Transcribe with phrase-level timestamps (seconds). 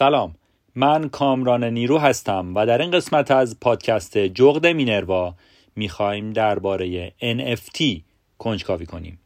[0.00, 0.34] سلام.
[0.74, 5.34] من کامران نیرو هستم و در این قسمت از پادکست جغد مینروا
[5.76, 8.00] می‌خواهیم درباره NFT
[8.38, 9.20] کنجکاوی کنیم.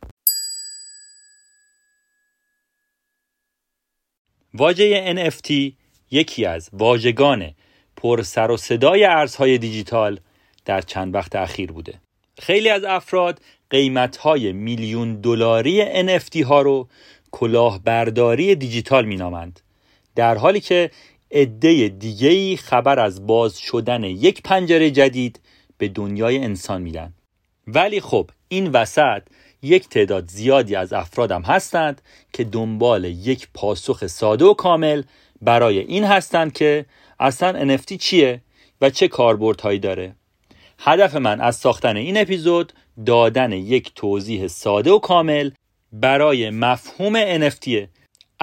[4.55, 5.73] واژه NFT
[6.11, 7.51] یکی از واژگان
[7.97, 10.21] پر سر و صدای ارزهای دیجیتال
[10.65, 11.95] در چند وقت اخیر بوده.
[12.39, 16.89] خیلی از افراد قیمتهای میلیون دلاری NFT ها رو
[17.31, 19.61] کلاهبرداری دیجیتال مینامند.
[20.17, 20.91] در حالی که
[21.31, 25.41] عده دیگهی خبر از باز شدن یک پنجره جدید
[25.79, 27.15] به دنیای انسان میدن.
[27.67, 29.23] ولی خب این وسط
[29.63, 35.03] یک تعداد زیادی از افرادم هستند که دنبال یک پاسخ ساده و کامل
[35.43, 36.87] برای این هستند که
[37.21, 38.41] اصلا NFT چیه
[38.81, 40.15] و چه کاربردهایی داره.
[40.79, 42.73] هدف من از ساختن این اپیزود
[43.07, 45.51] دادن یک توضیح ساده و کامل
[45.93, 47.69] برای مفهوم NFT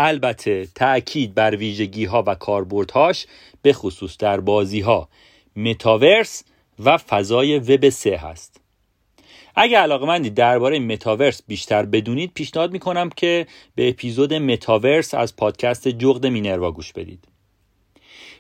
[0.01, 3.25] البته تأکید بر ویژگی ها و کاربردهاش
[3.61, 5.09] به خصوص در بازی ها
[5.55, 6.43] متاورس
[6.79, 8.61] و فضای وب 3 هست.
[9.55, 15.87] اگه علاقه مندی درباره متاورس بیشتر بدونید پیشنهاد می‌کنم که به اپیزود متاورس از پادکست
[15.87, 17.23] جغد مینروا گوش بدید.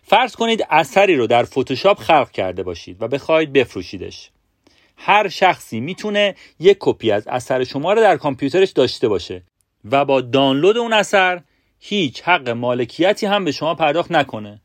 [0.03, 4.29] فرض کنید اثری رو در فتوشاپ خلق کرده باشید و بخواید بفروشیدش.
[4.97, 9.43] هر شخصی می‌تونه یک کپی از اثر شما رو در کامپیوترش داشته باشه
[9.91, 11.41] و با دانلود اون اثر
[11.83, 14.61] هیچ حق مالکیتی هم به شما پرداخت نکنه.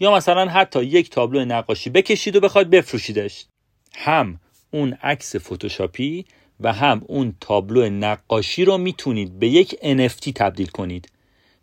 [0.00, 3.46] یا مثلا حتی یک تابلو نقاشی بکشید و بخواید بفروشیدش.
[3.94, 6.24] هم اون عکس فتوشاپی
[6.60, 11.08] و هم اون تابلو نقاشی رو می‌تونید به یک NFT تبدیل کنید.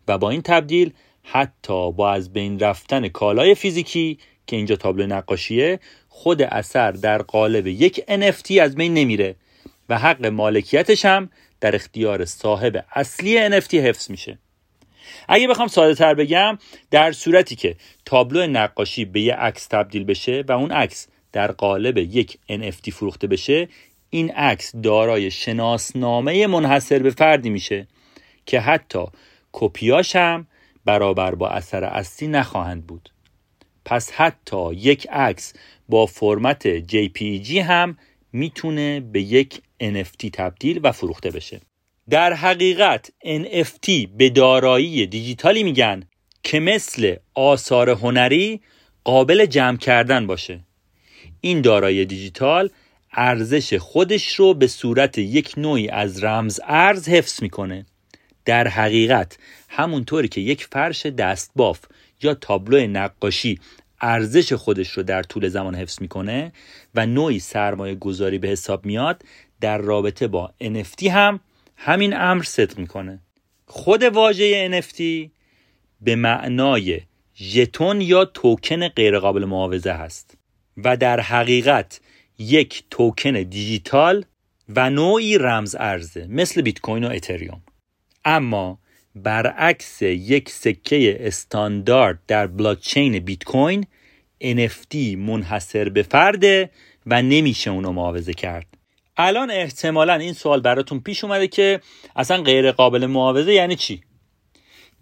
[0.08, 0.92] و با این تبدیل
[1.22, 7.66] حتی با از بین رفتن کالای فیزیکی که اینجا تابلو نقاشیه خود اثر در قالب
[7.66, 9.36] یک NFT از بین نمیره
[9.88, 11.30] و حق مالکیتش هم
[11.60, 14.38] در اختیار صاحب اصلی NFT حفظ میشه.
[15.28, 16.58] اگه بخوام ساده تر بگم
[16.90, 21.98] در صورتی که تابلو نقاشی به یک عکس تبدیل بشه و اون عکس در قالب
[21.98, 23.68] یک NFT فروخته بشه
[24.10, 27.86] این عکس دارای شناسنامه منحصر به فردی میشه
[28.46, 29.04] که حتی
[29.52, 30.46] کپیاش هم
[30.84, 33.10] برابر با اثر اصلی نخواهند بود.
[33.84, 35.52] پس حتی یک عکس
[35.88, 37.98] با فرمت JPG هم
[38.32, 41.60] می‌تونه به یک NFT تبدیل و فروخته بشه.
[42.10, 46.02] در حقیقت NFT به دارایی دیجیتالی میگن
[46.42, 48.60] که مثل آثار هنری
[49.04, 50.60] قابل جمع کردن باشه.
[51.40, 52.70] این دارایی دیجیتال
[53.12, 57.86] ارزش خودش رو به صورت یک نوعی از رمز ارز حفظ می‌کنه.
[58.44, 61.80] در حقیقت همونطوری که یک فرش دستباف
[62.22, 63.58] یا تابلو نقاشی
[64.00, 66.52] ارزش خودش رو در طول زمان حفظ می‌کنه
[66.94, 69.22] و نوعی سرمایه گذاری به حساب میاد
[69.60, 71.40] در رابطه با NFT هم
[71.76, 73.18] همین امر صدق می‌کنه.
[73.66, 75.30] خود واژه NFT
[76.00, 77.00] به معنای
[77.36, 80.36] ژتون یا توکن غیرقابل معاوضه هست
[80.76, 82.00] و در حقیقت
[82.38, 84.24] یک توکن دیجیتال
[84.68, 87.62] و نوعی رمز ارزه مثل بیت کوین و اتریوم.
[88.24, 88.78] اما
[89.14, 93.86] برعکس یک سکه استاندارد در بلاکچین بیت کوین
[94.44, 96.70] NFT منحصر به فرده
[97.06, 98.75] و نمیشه اونو معاوضه کرد.
[99.16, 101.80] الان احتمالا این سوال براتون پیش اومده که
[102.16, 104.02] اصلا غیر قابل معاوضه یعنی چی؟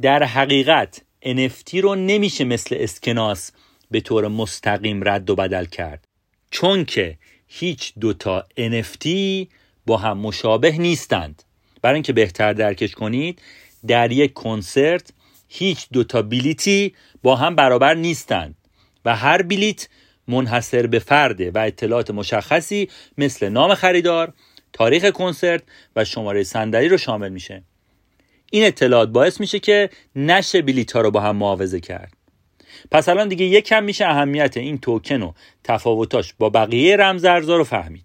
[0.00, 3.52] در حقیقت NFT رو نمیشه مثل اسکناس
[3.90, 6.04] به طور مستقیم رد و بدل کرد.
[6.50, 7.18] چون که
[7.48, 9.08] هیچ دوتا NFT
[9.86, 11.42] با هم مشابه نیستند.
[11.82, 13.42] برای اینکه بهتر درکش کنید
[13.86, 15.12] در یک کنسرت
[15.48, 18.54] هیچ دوتا بیلیتی با هم برابر نیستند.
[19.04, 19.88] و هر بلیت
[20.28, 22.88] منحصر به فرده و اطلاعات مشخصی
[23.18, 24.32] مثل نام خریدار،
[24.72, 25.62] تاریخ کنسرت
[25.96, 27.62] و شماره صندلی رو شامل میشه.
[28.50, 32.12] این اطلاعات باعث میشه که نشه بلیت رو با هم معاوضه کرد.
[32.90, 35.32] پس الان دیگه یکم میشه اهمیت این توکن و
[35.64, 38.04] تفاوتاش با بقیه رمز ارزا رو فهمید.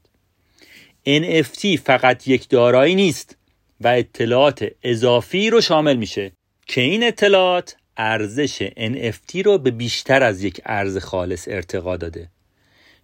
[1.07, 3.38] NFT فقط یک دارایی نیست
[3.81, 6.31] و اطلاعات اضافی رو شامل میشه
[6.68, 12.30] که این اطلاعات ارزش NFT رو به بیشتر از یک ارز خالص ارتقا داده.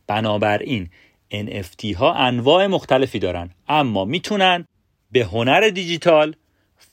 [0.08, 0.90] بنابراین
[1.34, 4.66] NFT ها انواع مختلفی دارن اما می‌تونن
[5.12, 6.36] به هنر دیجیتال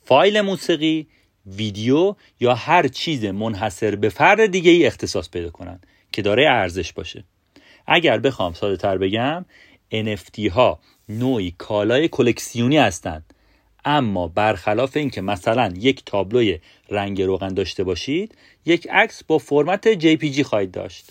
[0.05, 1.07] فایل موسیقی
[1.47, 5.81] ویدیو یا هر چیز منحصر به فرد دیگه ای اختصاص پیدا کنن
[6.13, 7.25] که داره ارزش باشه.
[7.87, 9.45] اگر بخوام ساده تر بگم
[9.93, 13.32] NFT ها نوعی کالای کلکسیونی هستند
[13.85, 16.59] اما برخلاف اینکه مثلا یک تابلوی
[16.91, 18.35] رنگ روغن داشته باشید
[18.67, 21.07] یک عکس با فرمت JPG خواهید داشت.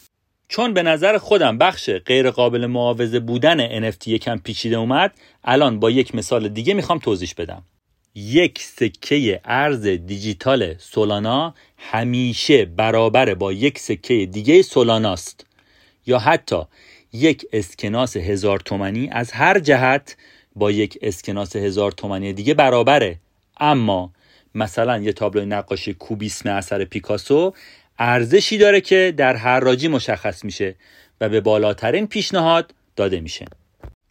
[0.48, 5.14] چون به نظر خودم بخش غیر قابل معاوضه بودن NFT یکم پیچیده اومد
[5.44, 7.64] الان با یک مثال دیگه می‌خوام توضیح بدم.
[8.16, 15.46] یک سکه ارز دیجیتال سولانا همیشه برابر با یک سکه دیگه سولاناست.
[16.06, 16.62] یا حتی
[17.14, 20.18] یک اسکناس هزار تومنی از هر جهت
[20.56, 23.18] با یک اسکناس هزار تومنی دیگه برابره.
[23.60, 24.12] اما
[24.56, 27.54] مثلا یه تابلو نقاشی کوبیسم اثر پیکاسو
[28.00, 30.76] ارزشی داره که در حراجی مشخص میشه
[31.22, 33.46] و به بالاترین پیشنهاد داده میشه.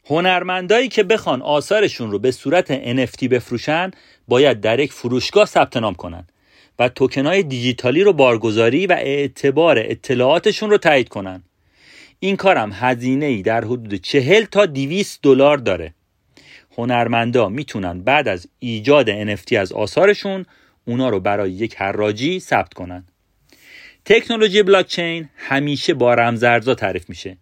[0.05, 3.91] هنرمندایی که بخوان آثارشون رو به صورت NFT بفروشن
[4.29, 6.25] باید در یک فروشگاه ثبت نام کنن
[6.79, 11.43] و توکن های دیجیتالی رو بارگذاری و اعتبار اطلاعاتشون رو تایید کنن.
[12.19, 15.95] این کارم هزینه ای در حدود چهل تا 200 دلار داره.
[16.79, 20.47] هنرمندا می‌تونن بعد از ایجاد NFT از آثارشون
[20.85, 23.05] اونا رو برای یک حراجی ثبت کنن.
[24.05, 27.37] تکنولوژی بلاکچین همیشه با رمزارزها تعریف میشه.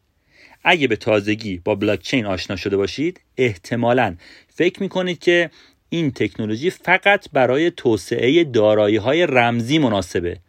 [0.65, 4.17] اگه به تازگی با بلاکچین آشنا شده باشید احتمالا
[4.49, 5.51] فکر می‌کنید که
[5.89, 10.41] این تکنولوژی فقط برای توسعه دارایی های رمزی مناسبه.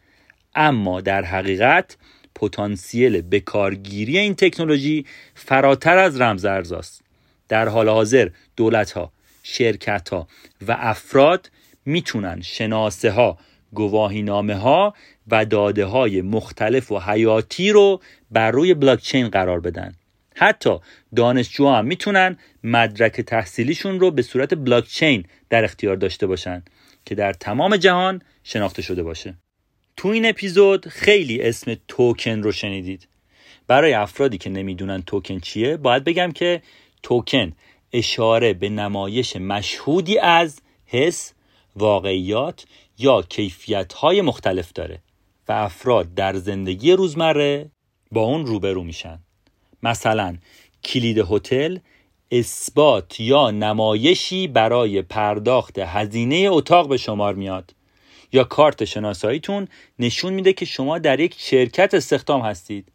[0.56, 1.98] اما در حقیقت
[2.36, 5.06] پتانسیل بکارگیری این تکنولوژی
[5.36, 7.09] فراتر از رمزارزاست.
[7.50, 9.12] در حال حاضر دولت ها
[9.44, 10.28] شرکت ها
[10.68, 11.52] و افراد
[11.86, 13.38] می‌تونن شناسه ها
[13.74, 14.94] گواهی نامه ها
[15.28, 18.02] و داده های مختلف و حیاتی رو
[18.32, 19.94] بر روی بلاکچین قرار بدن.
[20.36, 20.78] حتی
[21.16, 26.64] دانشجوها هم می‌تونن مدرک تحصیلیشون رو به صورت بلاکچین در اختیار داشته باشن
[27.06, 29.36] که در تمام جهان شناخته شده باشه.
[29.98, 33.08] تو این اپیزود خیلی اسم توکن رو شنیدید.
[33.68, 36.62] برای افرادی که نمی‌دونن توکن چیه باید بگم که
[37.04, 37.52] توکن
[37.94, 41.34] اشاره به نمایش مشهودی از حس
[41.76, 42.66] واقعیات
[42.98, 45.00] یا کیفیت های مختلف داره
[45.48, 47.70] و افراد در زندگی روزمره
[48.12, 49.20] با اون روبرو میشن.
[49.84, 50.38] مثلا
[50.84, 51.78] کلید هتل
[52.32, 57.76] اثبات یا نمایشی برای پرداخت هزینه اتاق به شمار میاد
[58.34, 59.68] یا کارت شناساییتون
[60.00, 62.92] نشون میده که شما در یک شرکت استخدام هستید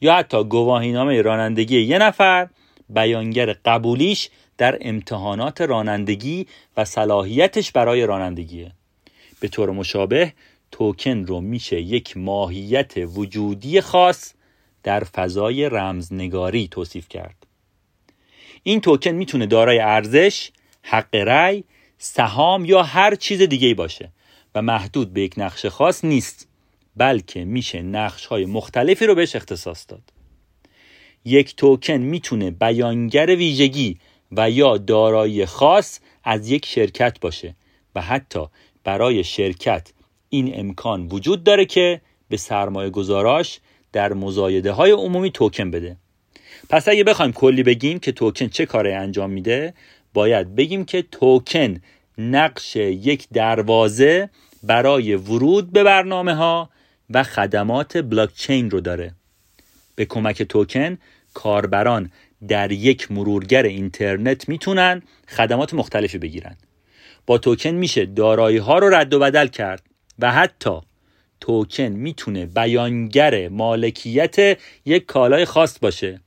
[0.00, 2.48] یا حتی گواهینامه رانندگی یه نفر
[2.90, 6.46] بیانگر قبولیش در امتحانات رانندگی
[6.76, 8.72] و صلاحیتش برای رانندگیه.
[9.40, 10.32] به طور مشابه
[10.70, 14.34] توکن رو میشه یک ماهیت وجودی خاص
[14.82, 17.46] در فضای رمزنگاری توصیف کرد.
[18.62, 20.50] این توکن می‌تونه دارای ارزش،
[20.82, 21.64] حق رأی،
[21.98, 24.12] سهام یا هر چیز دیگه باشه
[24.54, 26.48] و محدود به یک نقش خاص نیست
[26.96, 30.17] بلکه میشه نقش های مختلفی رو بهش اختصاص داد.
[31.28, 33.98] یک توکن می‌تونه بیانگر ویژگی
[34.32, 37.54] و یا دارایی خاص از یک شرکت باشه
[37.94, 38.40] و حتی
[38.84, 39.92] برای شرکت
[40.28, 43.60] این امکان وجود داره که به سرمایه گذاراش
[43.92, 45.96] در مزایده های عمومی توکن بده.
[46.68, 49.74] پس اگه بخوایم کلی بگیم که توکن چه کاری انجام میده
[50.14, 51.80] باید بگیم که توکن
[52.18, 54.30] نقش یک دروازه
[54.62, 56.70] برای ورود به برنامه ها
[57.10, 59.14] و خدمات بلاکچین رو داره.
[59.94, 60.98] به کمک توکن
[61.38, 62.10] کاربران
[62.48, 66.56] در یک مرورگر اینترنت می‌تونن خدمات مختلفی بگیرن.
[67.26, 69.82] با توکن میشه دارایی ها رو رد و بدل کرد
[70.18, 70.80] و حتی
[71.40, 76.20] توکن می‌تونه بیانگر مالکیت یک کالای خاص باشه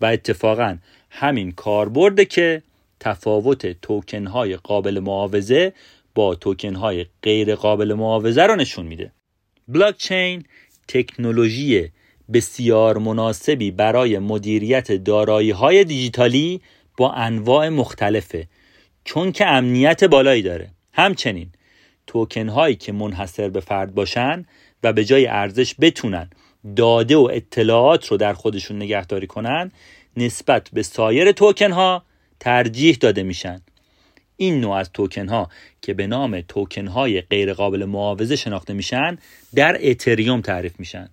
[0.00, 0.78] و اتفاقا
[1.10, 2.62] همین کاربرده که
[3.00, 5.72] تفاوت توکن های قابل معاوضه
[6.14, 9.12] با توکن های غیر قابل معاوضه رو نشون میده.
[9.68, 10.44] بلاکچین
[10.88, 11.90] تکنولوژی
[12.32, 16.60] بسیار مناسبی برای مدیریت دارایی های دیجیتالی
[16.96, 18.48] با انواع مختلفه
[19.04, 20.70] چون که امنیت بالایی داره.
[20.92, 21.48] همچنین
[22.06, 24.44] توکن هایی که منحصر به فرد باشن
[24.82, 26.30] و به جای ارزش بتونن
[26.76, 29.70] داده و اطلاعات رو در خودشون نگهداری کنن
[30.16, 32.02] نسبت به سایر توکن ها
[32.40, 33.60] ترجیح داده میشن.
[34.36, 35.48] این نوع از توکن ها
[35.82, 39.18] که به نام توکن های غیر قابل معاوضه شناخته میشن
[39.54, 41.08] در اتریوم تعریف میشن.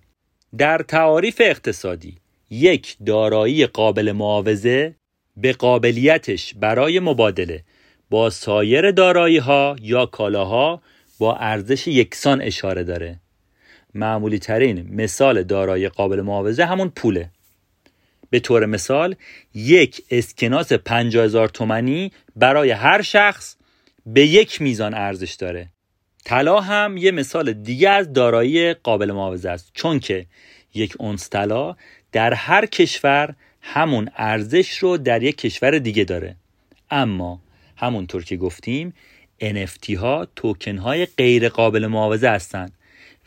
[0.58, 2.16] در تعاریف اقتصادی
[2.50, 4.94] یک دارایی قابل معاوضه
[5.36, 7.64] به قابلیتش برای مبادله
[8.10, 10.82] با سایر دارایی ها یا کالاها
[11.18, 13.20] با ارزش یکسان اشاره داره.
[13.94, 17.30] معمولی ترین مثال دارایی قابل معاوضه همون پوله.
[18.30, 19.16] به طور مثال
[19.54, 23.56] یک اسکناس 50 هزار تومنی برای هر شخص
[24.06, 25.68] به یک میزان ارزش داره.
[26.24, 29.70] طلا هم یه مثال دیگه از دارایی قابل معاوضه است.
[29.74, 30.26] چون که
[30.74, 31.76] یک اونس طلا
[32.12, 36.36] در هر کشور همون ارزش رو در یک کشور دیگه داره.
[36.90, 37.40] اما
[37.76, 38.94] همونطور که گفتیم
[39.42, 42.72] NFT ها توکن های غیر قابل معاوضه هستند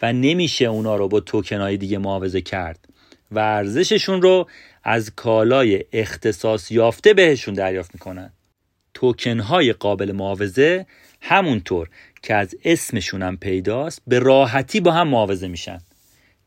[0.01, 2.87] و نمیشه اونا رو با توکن های دیگه معاوضه کرد
[3.31, 4.47] و ارزششون رو
[4.83, 8.33] از کالای اختصاص یافته بهشون دریافت می‌کنن.
[8.93, 10.85] توکن های قابل معاوضه
[11.21, 11.89] همونطور
[12.21, 15.81] که از اسمشون هم پیداست به راحتی با هم معاوضه میشن.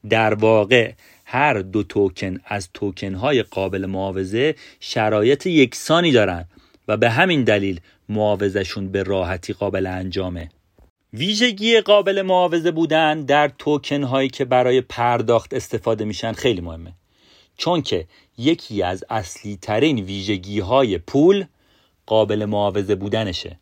[0.09, 0.93] در واقع
[1.25, 6.45] هر دو توکن از توکن های قابل معاوضه شرایط یکسانی دارن
[6.89, 10.51] و به همین دلیل معاوضهشون به راحتی قابل انجامه.
[11.13, 16.93] ویژگی قابل معاوضه بودن در توکن هایی که برای پرداخت استفاده میشن خیلی مهمه.
[17.57, 18.07] چون که
[18.39, 21.45] یکی از اصلی ترین ویژگی های پول
[22.07, 23.59] قابل معاوضه بودنشه.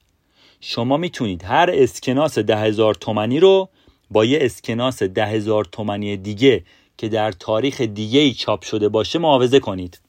[0.60, 3.68] شما می‌تونید هر اسکناس ده هزار تومنی رو
[4.10, 6.64] با یه اسکناس ده هزار تومنی دیگه
[6.96, 10.00] که در تاریخ دیگه ای چاپ شده باشه معاوضه کنید.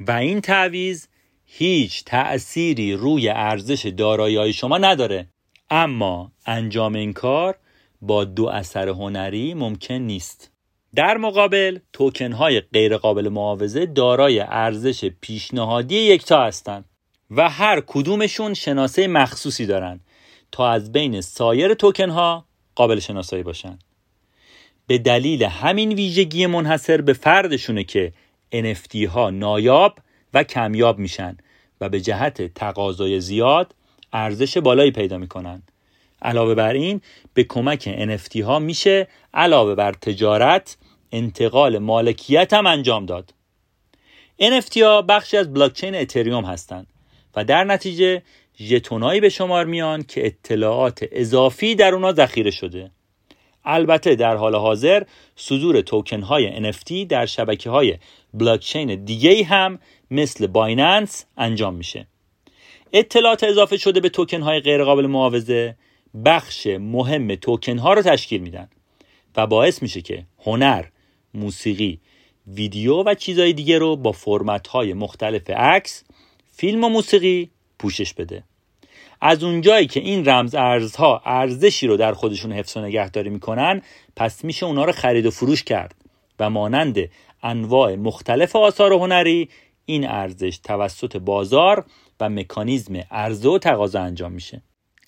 [0.00, 1.08] و این تعویز
[1.44, 5.28] هیچ تأثیری روی ارزش دارایی شما نداره.
[5.70, 7.58] اما انجام این کار
[8.02, 10.50] با دو اثر هنری ممکن نیست.
[10.94, 16.84] در مقابل توکن های غیر قابل معاوضه دارای ارزش پیشنهادی یکتا هستند
[17.30, 20.00] و هر کدومشون شناسه مخصوصی دارن
[20.52, 23.78] تا از بین سایر توکن ها قابل شناسایی باشن.
[24.86, 28.12] به دلیل همین ویژگی منحصر به فردشونه که
[28.54, 29.98] NFT ها نایاب
[30.34, 31.36] و کمیاب میشن
[31.80, 33.74] و به جهت تقاضای زیاد
[34.12, 35.62] ارزش بالایی پیدا می‌کنن.
[36.22, 37.00] علاوه بر این
[37.34, 40.76] به کمک NFT ها میشه علاوه بر تجارت
[41.12, 43.34] انتقال مالکیت هم انجام داد.
[44.42, 46.86] NFT ها بخشی از بلاکچین اتریوم هستند
[47.36, 48.22] و در نتیجه
[48.60, 52.90] ژتونایی به شمار میان که اطلاعات اضافی در اونا ذخیره شده.
[53.64, 55.02] البته در حال حاضر
[55.36, 57.98] صدور توکن های NFT در شبکه های
[58.34, 59.78] بلاکچین دیگه هم
[60.10, 62.06] مثل بایننس انجام میشه.
[62.92, 65.76] اطلاعات اضافه شده به توکن های غیرقابل معاوضه
[66.24, 68.68] بخش مهم توکن ها رو تشکیل میدن
[69.36, 70.84] و باعث میشه که هنر،
[71.34, 72.00] موسیقی،
[72.46, 76.04] ویدیو و چیزهای دیگه رو با فرمت های مختلف عکس،
[76.56, 78.42] فیلم و موسیقی پوشش بده.
[79.20, 83.82] از اونجایی که این رمز ارزها ارزشی رو در خودشون حفظ و نگهداری می‌کنن
[84.16, 85.94] پس میشه اونا رو خرید و فروش کرد
[86.38, 86.98] و مانند
[87.42, 89.48] انواع مختلف آثار هنری
[89.84, 91.84] این ارزش توسط بازار
[92.20, 94.62] و مکانیزم عرضه و تقاضا انجام میشه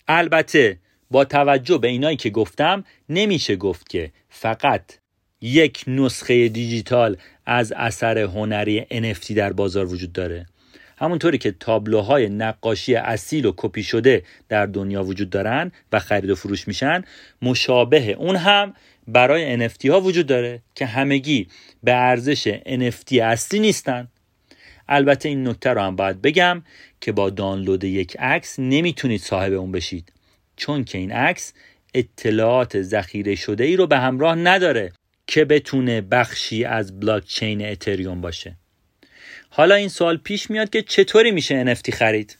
[0.09, 0.79] البته
[1.11, 4.99] با توجه به اینایی که گفتم نمیشه گفت که فقط
[5.41, 10.47] یک نسخه دیجیتال از اثر هنری NFT در بازار وجود داره
[10.99, 16.35] همونطوری که تابلوهای نقاشی اصیل و کپی شده در دنیا وجود دارن و خرید و
[16.35, 17.05] فروش میشن
[17.43, 18.75] مشابه اون هم
[19.09, 21.49] برای NFT ها وجود داره که همگی
[21.83, 24.09] به ارزش NFT اصلی نیستن.
[24.89, 26.63] البته این نکته رو هم باید بگم
[27.01, 30.13] که با دانلود یک عکس نمی‌تونید صاحب اون بشید
[30.57, 31.53] چون که این عکس
[31.95, 34.93] اطلاعات ذخیره شده ای رو به همراه نداره
[35.27, 38.57] که بتونه بخشی از بلاکچین اتریوم باشه.
[39.51, 42.37] حالا این سوال پیش میاد که چطوری میشه NFT خرید؟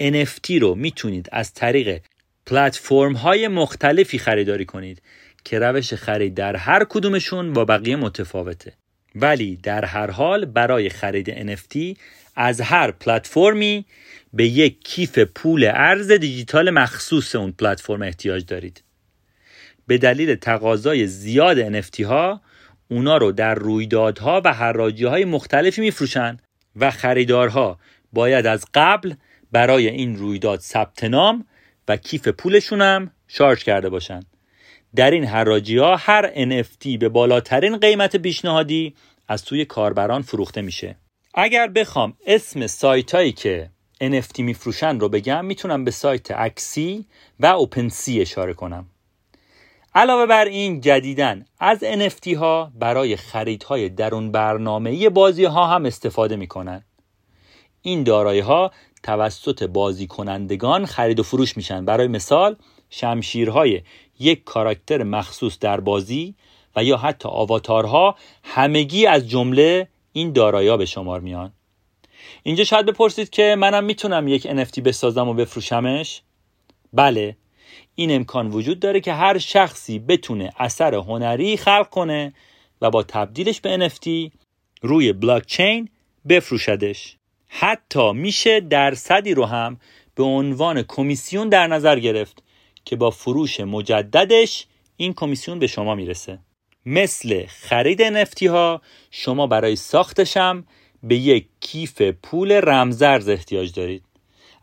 [0.00, 2.00] NFT رو می‌تونید از طریق
[2.46, 5.02] پلتفرم های مختلفی خریداری کنید
[5.44, 8.72] که روش خرید در هر کدومشون با بقیه متفاوته.
[9.14, 11.98] ولی در هر حال برای خرید NFT
[12.36, 13.84] از هر پلتفرمی
[14.32, 18.82] به یک کیف پول ارز دیجیتال مخصوص اون پلتفرم احتیاج دارید.
[19.86, 22.40] به دلیل تقاضای زیاد NFT ها
[22.90, 26.36] اونا رو در رویدادها و حراجی های مختلفی میفروشن
[26.76, 27.78] و خریدارها
[28.12, 29.14] باید از قبل
[29.52, 31.46] برای این رویداد ثبت نام
[31.88, 34.20] و کیف پولشون هم شارژ کرده باشن.
[34.96, 38.94] در این حراجی ها هر NFT به بالاترین قیمت پیشنهادی
[39.28, 40.96] از توی کاربران فروخته میشه.
[41.34, 43.70] اگر بخوام اسم سایت هایی که
[44.02, 47.06] NFT میفروشن رو بگم می‌تونم به سایت اکسی
[47.40, 48.86] و اوپنسی اشاره کنم.
[49.96, 56.36] علاوه بر این جدیدن از NFT ها برای خریدهای درون برنامه بازی ها هم استفاده
[56.36, 56.84] می‌کنن.
[57.82, 58.70] این دارایی ها
[59.02, 61.84] توسط بازی کنندگان خرید و فروش میشن.
[61.84, 62.56] برای مثال
[62.90, 63.82] شمشیرهای
[64.18, 66.34] یک کاراکتر مخصوص در بازی
[66.76, 71.52] و یا حتی آواتارها همگی از جمله این دارایی به شمار میان.
[72.42, 76.22] اینجا شاید بپرسید که منم می‌تونم یک NFT بسازم و بفروشمش؟
[76.92, 77.36] بله
[77.94, 82.32] این امکان وجود داره که هر شخصی بتونه اثر هنری خلق کنه
[82.82, 84.30] و با تبدیلش به NFT
[84.82, 85.88] روی بلاکچین
[86.28, 87.16] بفروشدش.
[87.48, 89.80] حتی میشه درصدی رو هم
[90.14, 92.42] به عنوان کمیسیون در نظر گرفت
[92.84, 96.38] که با فروش مجددش این کمیسیون به شما می‌رسه.
[96.86, 100.64] مثل خرید NFT ها شما برای ساختشم
[101.02, 104.05] به یک کیف پول رمزرز احتیاج دارید.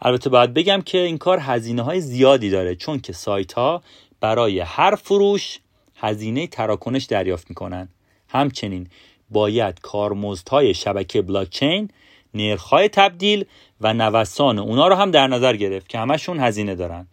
[0.05, 3.83] البته باید بگم که این کار هزینه های زیادی داره چون که سایت ها
[4.19, 5.59] برای هر فروش
[5.95, 7.89] هزینه تراکنش دریافت می‌کنن.
[8.27, 8.87] همچنین
[9.29, 11.89] باید کارمزدهای شبکه بلاکچین
[12.33, 13.45] نرخهای تبدیل
[13.81, 17.07] و نوسان اونا رو هم در نظر گرفت که همشون هزینه دارن.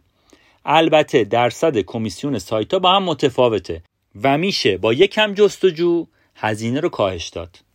[0.65, 3.83] البته درصد کمیسیون سایت ها با هم متفاوته
[4.23, 7.70] و میشه با یکم جستجو هزینه رو کاهش داد.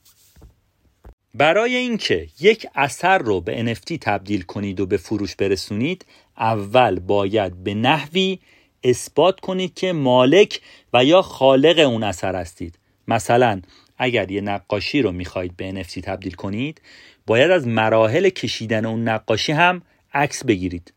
[1.38, 6.06] برای اینکه یک اثر رو به NFT تبدیل کنید و به فروش برسونید
[6.38, 8.39] اول باید به نحوی
[8.84, 10.62] اثبات کنید که مالک
[10.94, 12.80] و یا خالق اون اثر هستید.
[13.08, 13.62] مثلا
[13.98, 16.82] اگر یه نقاشی رو می‌خواهید به NFT تبدیل کنید
[17.27, 19.82] باید از مراحل کشیدن اون نقاشی هم
[20.13, 20.94] عکس بگیرید.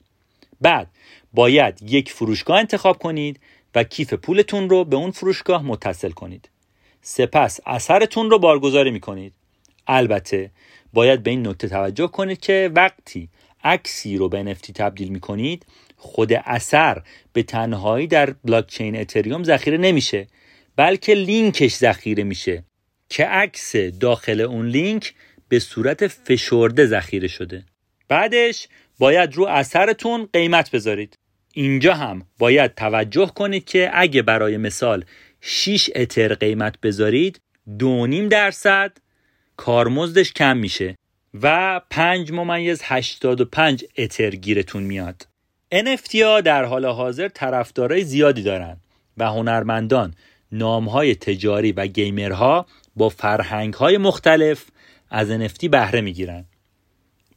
[0.60, 0.86] بعد
[1.32, 3.40] باید یک فروشگاه انتخاب کنید
[3.74, 6.48] و کیف پولتون رو به اون فروشگاه متصل کنید.
[7.02, 9.32] سپس اثرتون رو بارگذاری می‌کنید.
[9.88, 10.50] البته
[10.92, 13.28] باید به این نکته توجه کنید که وقتی
[13.64, 15.66] عکسی رو به NFT تبدیل می‌کنید
[15.96, 17.02] خود اثر
[17.32, 20.26] به تنهایی در بلاکچین اتریوم ذخیره نمیشه
[20.76, 22.64] بلکه لینکش ذخیره میشه
[23.08, 25.14] که عکس داخل اون لینک
[25.48, 27.64] به صورت فشرده ذخیره شده.
[28.08, 28.68] بعدش
[28.98, 31.14] باید رو اثرتون قیمت بذارید.
[31.54, 35.04] اینجا هم باید توجه کنید که اگه برای مثال
[35.40, 37.40] 6 اتر قیمت بذارید
[37.78, 38.92] دو درصد
[39.58, 40.96] کارمزدش کم میشه
[41.42, 45.26] و 5 ممیز 85 اتر گیرتون میاد.
[45.74, 48.76] NFT ها در حال حاضر طرفدارای زیادی دارن
[49.16, 50.14] و هنرمندان
[50.52, 52.66] نامهای تجاری و گیمرها
[52.96, 54.64] با فرهنگهای مختلف
[55.10, 56.44] از NFT بهره می‌گیرن.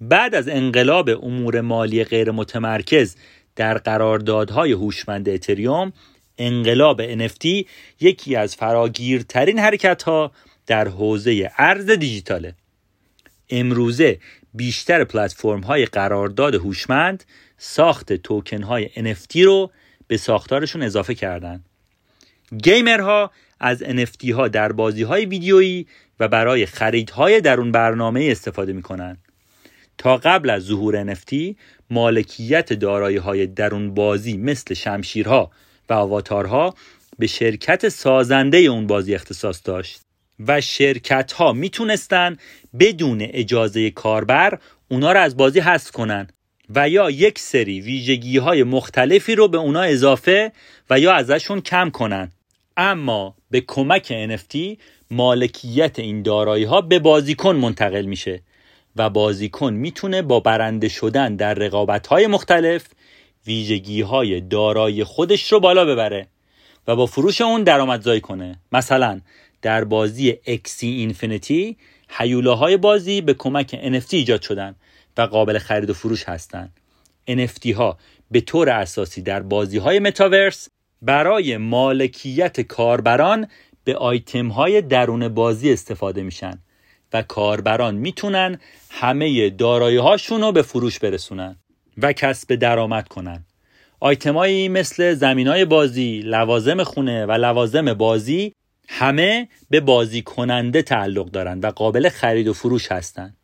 [0.01, 3.15] بعد از انقلاب امور مالی غیر متمرکز
[3.55, 5.93] در قراردادهای هوشمند اتریوم
[6.37, 7.65] انقلاب NFT
[7.99, 10.31] یکی از فراگیرترین حرکت ها
[10.67, 12.55] در حوزه ارز دیجیتاله.
[13.49, 14.19] امروزه
[14.53, 17.23] بیشتر پلتفرم های قرارداد هوشمند
[17.57, 19.71] ساخت توکن های NFT رو
[20.07, 21.63] به ساختارشون اضافه کردن.
[22.63, 25.87] گیمرها از NFT ها در بازی های ویدیویی
[26.19, 29.17] و برای خریدهای درون برنامه استفاده می کنن.
[29.97, 31.55] تا قبل از ظهور NFT
[31.89, 35.51] مالکیت دارایی های درون بازی مثل شمشیرها
[35.89, 36.75] و آواتارها
[37.19, 40.01] به شرکت سازنده اون بازی اختصاص داشت.
[40.47, 42.37] و شرکت ها می‌تونستن
[42.79, 46.27] بدون اجازه کاربر اونا رو از بازی حذف کنن
[46.75, 50.51] و یا یک سری ویژگی های مختلفی رو به اونا اضافه
[50.89, 52.31] و یا ازشون کم کنن.
[52.77, 54.77] اما به کمک NFT
[55.11, 58.41] مالکیت این دارایی ها به بازیکن منتقل میشه
[58.95, 62.85] و بازیکن می‌تونه با برنده شدن در رقابت های مختلف
[63.47, 66.27] ویژگی های دارایی خودش رو بالا ببره
[66.87, 68.59] و با فروش اون درآمدزایی کنه.
[68.71, 69.21] مثلا
[69.61, 71.77] در بازی اکسی اینفینیتی
[72.09, 74.75] حیولاهای بازی به کمک NFT ایجاد شدن
[75.17, 76.73] و قابل خرید و فروش هستند.
[77.29, 77.97] NFT ها
[78.31, 80.69] به طور اساسی در بازی های متاورس
[81.01, 83.47] برای مالکیت کاربران
[83.83, 86.59] به آیتم های درون بازی استفاده میشن
[87.13, 91.55] و کاربران می‌تونن همه دارایی هاشون رو به فروش برسونن
[91.97, 93.45] و کسب درآمد کنن
[93.99, 98.53] آیتمایی مثل زمین های بازی، لوازم خونه و لوازم بازی
[98.87, 103.37] همه به بازی کننده تعلق دارند و قابل خرید و فروش هستند.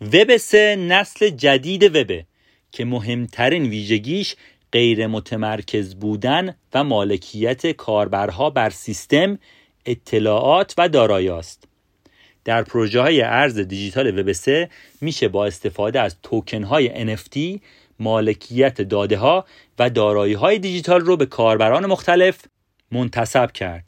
[0.00, 2.24] وب سه نسل جدید وبه
[2.72, 4.36] که مهمترین ویژگیش
[4.72, 9.38] غیر متمرکز بودن و مالکیت کاربرها بر سیستم
[9.86, 11.64] اطلاعات و دارایی است.
[12.44, 17.60] در پروژه های ارز دیجیتال وب 3 میشه با استفاده از توکن های NFT
[17.98, 19.44] مالکیت داده ها
[19.78, 22.44] و دارایی های دیجیتال رو به کاربران مختلف
[22.92, 23.87] منتصب کرد.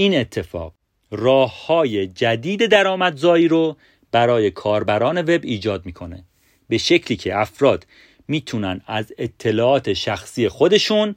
[0.00, 0.74] این اتفاق
[1.10, 3.76] راه های جدید درآمدزایی رو
[4.12, 6.24] برای کاربران وب ایجاد می‌کنه
[6.68, 7.86] به شکلی که افراد
[8.28, 11.14] می‌تونن از اطلاعات شخصی خودشون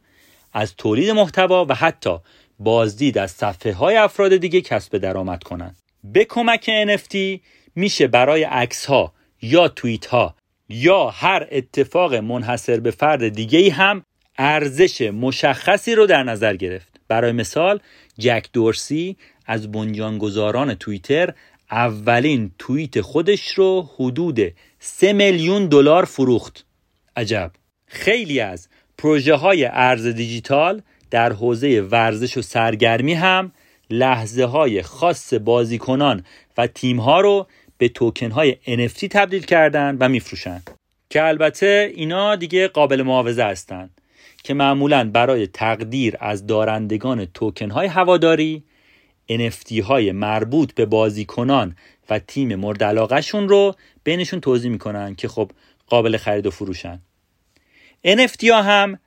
[0.54, 2.18] از تولید محتوا و حتی
[2.60, 5.78] بازدید از صفحه های افراد دیگه کسب درآمد کنند.
[6.04, 7.40] به کمک NFT
[7.76, 10.36] میشه برای عکس ها یا توییت ها
[10.70, 14.04] یا هر اتفاق منحصر به فرد دیگه ای هم
[14.38, 17.80] ارزش مشخصی رو در نظر گرفت برای مثال
[18.20, 21.34] جک دورسی از بنیانگذاران توییتر
[21.72, 24.40] اولین توییت خودش رو حدود
[24.80, 26.66] 3 میلیون دلار فروخت.
[27.16, 27.52] عجب.
[27.86, 33.52] خیلی از پروژه های ارز دیجیتال در حوزه ورزش و سرگرمی هم
[33.90, 36.24] لحظه های خاص بازیکنان
[36.58, 37.48] و تیم ها رو
[37.78, 40.62] به توکن های NFT تبدیل کردن و میفروشن.
[41.10, 44.02] که البته اینا دیگه قابل معاوضه هستند
[44.44, 48.64] که معمولا برای تقدیر از دارندگان توکن های هواداری
[49.32, 51.76] NFT های مربوط به بازیکنان
[52.10, 55.52] و تیم مورد علاقهشون رو بینشون توضیح می‌کنن که خب
[55.88, 57.00] قابل خرید و فروشن.
[58.08, 59.00] NFT ها هم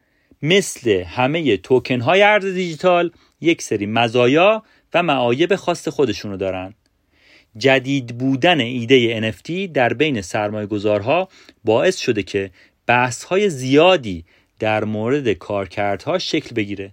[0.42, 4.62] مثل همه توکن های ارز دیجیتال یک سری مزایا
[4.94, 6.74] و معایب خاص خودشون دارن.
[7.56, 11.28] جدید بودن ایده NFT در بین سرمایه گذارها
[11.64, 12.50] باعث شده که
[12.86, 14.24] بحث های زیادی
[14.58, 16.92] در مورد کارکردها شکل بگیره.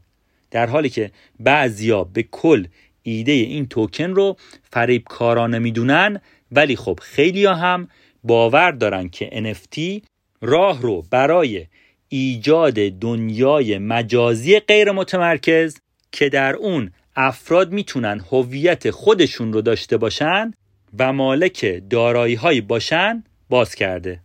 [0.51, 2.65] در حالی که بعضیا به کل
[3.03, 4.37] ایده این توکن رو
[4.71, 6.21] فریب کارانه می‌دونن
[6.51, 7.87] ولی خب خیلی هم
[8.23, 10.07] باور دارن که NFT
[10.41, 11.65] راه رو برای
[12.09, 15.77] ایجاد دنیای مجازی غیر متمرکز
[16.11, 20.51] که در اون افراد می‌تونن هویت خودشون رو داشته باشن
[20.99, 24.22] و مالک دارایی هایی باشن باز کرده.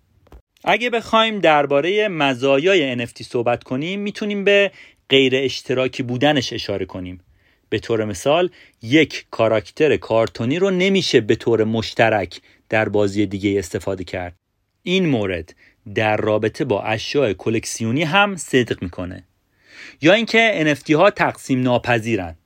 [0.70, 4.70] اگه بخوایم درباره مزایای NFT صحبت کنیم می‌تونیم به
[5.09, 7.20] غیر اشتراکی بودنش اشاره کنیم.
[7.68, 8.50] به طور مثال
[8.83, 14.35] یک کاراکتر کارتونی رو نمیشه به طور مشترک در بازی دیگه استفاده کرد.
[14.83, 15.54] این مورد
[15.94, 19.24] در رابطه با اشیاء کلکسیونی هم صدق می‌کنه.
[20.02, 22.37] یا اینکه NFT ها تقسیم ناپذیرن.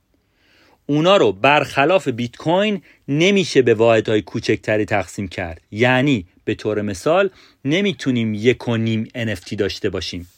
[0.86, 5.60] اونا رو برخلاف بیت کوین نمیشه به واحدهای کوچکتری تقسیم کرد.
[5.70, 7.30] یعنی به طور مثال
[7.64, 10.28] نمی‌تونیم یک و نیم NFT داشته باشیم.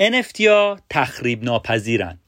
[0.00, 2.18] NFT ها تخریب ناپذیرن.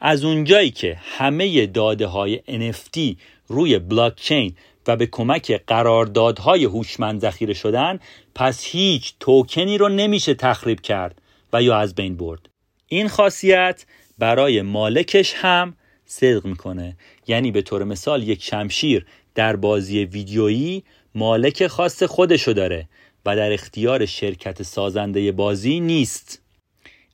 [0.00, 3.16] از اونجایی که همه داده های NFT
[3.48, 8.00] روی بلاکچین و به کمک قراردادهای هوشمند ذخیره شدن
[8.34, 12.48] پس هیچ توکنی رو نمیشه تخریب کرد و یا از بین برد.
[12.88, 13.84] این خاصیت
[14.18, 15.74] برای مالکش هم
[16.06, 16.96] صدق می‌کنه.
[17.26, 20.84] یعنی به طور مثال یک شمشیر در بازی ویدیویی
[21.16, 22.88] مالک خاص خودشو داره
[23.26, 26.42] و در اختیار شرکت سازنده بازی نیست.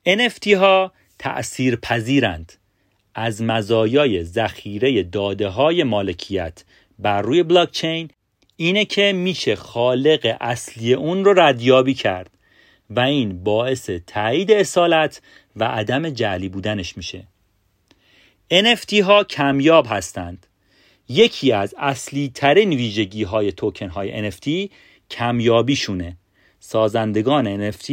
[0.09, 2.53] NFT ها تأثیر پذیرند.
[3.15, 6.65] از مزایای ذخیره داده های مالکیت
[6.99, 8.11] بر روی بلاکچین
[8.57, 12.31] اینه که میشه خالق اصلی اون رو ردیابی کرد
[12.91, 15.23] و این باعث تایید اصالت
[15.57, 17.25] و عدم جعلی بودنش میشه.
[18.53, 20.47] NFT ها کمیاب هستند.
[21.13, 24.71] یکی از اصلی ترین ویژگی های توکن های NFT
[25.11, 26.17] کمیابیشونه.
[26.61, 27.93] سازندگان NFT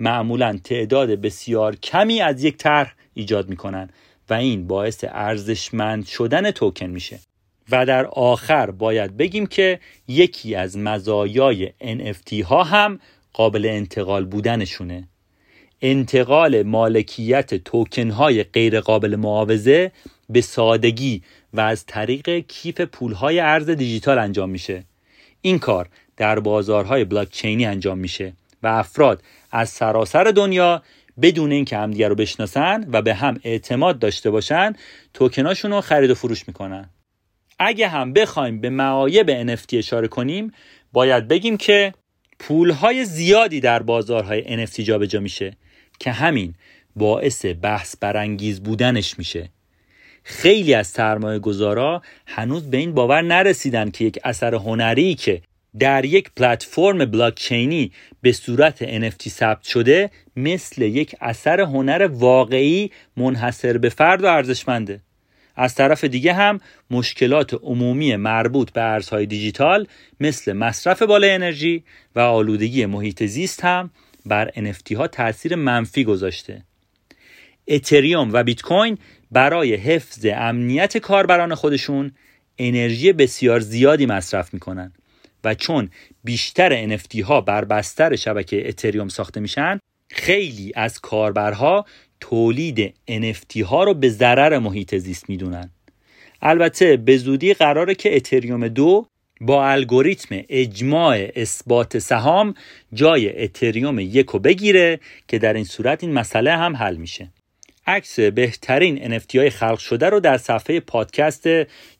[0.00, 3.90] معمولا تعداد بسیار کمی از یک طرح ایجاد می‌کنن
[4.30, 7.18] و این باعث ارزشمند شدن توکن میشه.
[7.70, 13.00] و در آخر باید بگیم که یکی از مزایای NFT ها هم
[13.32, 15.08] قابل انتقال بودنشونه.
[15.82, 19.92] انتقال مالکیت توکن های غیر قابل معاوضه
[20.28, 21.22] به سادگی
[21.56, 24.84] و از طریق کیف پول های ارز دیجیتال انجام میشه.
[25.40, 30.82] این کار در بازارهای بلاکچینی انجام میشه و افراد از سراسر دنیا
[31.22, 34.72] بدون اینکه همدیگه رو بشناسن و به هم اعتماد داشته باشن
[35.14, 36.90] توکناشون رو خرید و فروش می‌کنن.
[37.58, 40.52] اگه هم بخوایم به معایب NFT اشاره کنیم
[40.92, 41.94] باید بگیم که
[42.38, 45.56] پولهای زیادی در بازارهای NFT جابجا میشه
[45.98, 46.54] که همین
[46.96, 49.48] باعث بحث برانگیز بودنش میشه.
[50.28, 55.42] خیلی از سرمایه گذارا هنوز به این باور نرسیدن که یک اثر هنری که
[55.78, 63.78] در یک پلتفرم بلاکچینی به صورت NFT ثبت شده مثل یک اثر هنر واقعی منحصر
[63.78, 65.00] به فرد و ارزشمنده.
[65.56, 66.60] از طرف دیگه هم
[66.90, 69.86] مشکلات عمومی مربوط به ارزهای دیجیتال
[70.20, 71.84] مثل مصرف بالای انرژی
[72.16, 73.90] و آلودگی محیط زیست هم
[74.26, 76.62] بر NFT ها تاثیر منفی گذاشته.
[77.68, 78.98] اتریوم و بیت کوین
[79.32, 82.12] برای حفظ امنیت کاربران خودشون
[82.58, 84.92] انرژی بسیار زیادی مصرف می‌کنن
[85.44, 85.90] و چون
[86.24, 89.78] بیشتر NFT ها بر بستر شبکه اتریوم ساخته میشن
[90.10, 91.86] خیلی از کاربرها
[92.20, 95.70] تولید NFT ها رو به ضرر محیط زیست می‌دونن.
[96.42, 99.06] البته به زودی قراره که اتریوم دو
[99.40, 102.54] با الگوریتم اجماع اثبات سهام
[102.92, 107.32] جای اتریوم یک رو بگیره که در این صورت این مسئله هم حل میشه.
[107.86, 111.48] عکس بهترین NFT های خلق شده رو در صفحه پادکست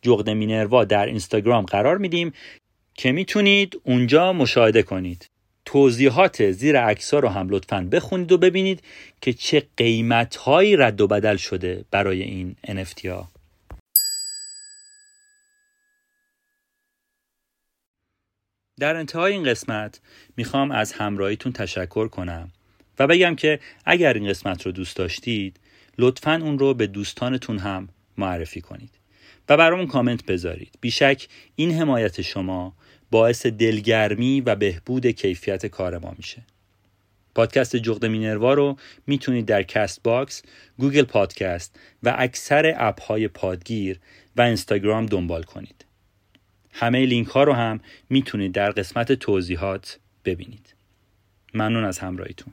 [0.02, 2.32] جغد مینروا در اینستاگرام قرار میدیم
[2.94, 5.30] که می‌تونید اونجا مشاهده کنید.
[5.64, 8.82] توضیحات زیر عکس رو هم لطفا بخونید و ببینید
[9.20, 13.28] که چه قیمت هایی رد و بدل شده برای این NFT ها.
[18.78, 20.00] در انتهای این قسمت
[20.36, 22.50] می‌خوام از همراهیتون تشکر کنم
[22.98, 25.60] و بگم که اگر این قسمت رو دوست داشتید
[25.98, 28.90] لطفا اون رو به دوستانتون هم معرفی کنید
[29.48, 32.74] و برامون کامنت بذارید بیشک این حمایت شما
[33.10, 36.42] باعث دلگرمی و بهبود کیفیت کار ما میشه
[37.34, 40.42] پادکست جغد مینروا رو می‌تونید در Castbox،
[40.78, 44.00] Google Podcast و اکثر اپ های پادگیر
[44.36, 45.84] و اینستاگرام دنبال کنید.
[46.72, 47.80] همه لینک ها رو هم
[48.10, 50.74] می‌تونید در قسمت توضیحات ببینید.
[51.54, 52.52] ممنون از همراهیتون.